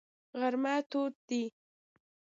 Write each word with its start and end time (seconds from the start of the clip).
غرمه 0.39 0.75
تود 0.89 1.13
دی. 1.27 1.43